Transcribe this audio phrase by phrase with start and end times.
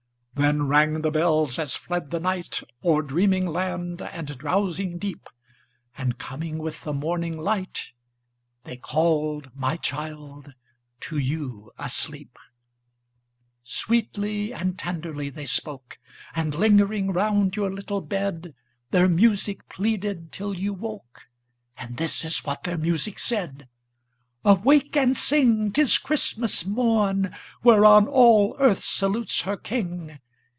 [0.33, 5.27] Then rang the bells as fled the night O'er dreaming land and drowsing deep,
[5.97, 7.91] And coming with the morning light,
[8.63, 10.53] They called, my child,
[11.01, 12.39] to you asleep.
[13.63, 15.99] Sweetly and tenderly they spoke,
[16.33, 18.55] And lingering round your little bed,
[18.91, 21.23] Their music pleaded till you woke,
[21.75, 23.67] And this is what their music said:
[24.43, 25.71] "Awake and sing!
[25.71, 30.17] 'tis Christmas morn, Whereon all earth salutes her King!